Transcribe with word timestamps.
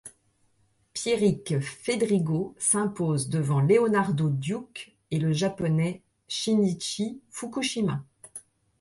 Pierrick 0.95 1.59
Fédrigo 1.59 2.55
s'impose 2.57 3.29
devant 3.29 3.59
Leonardo 3.61 4.29
Duque 4.31 4.97
et 5.11 5.19
le 5.19 5.31
Japonais 5.31 6.01
Shinichi 6.27 7.21
Fukushima. 7.29 8.03